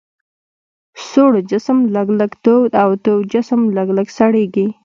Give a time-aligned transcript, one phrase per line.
[1.09, 4.67] سوړ جسم لږ لږ تود او تود جسم لږ لږ سړیږي.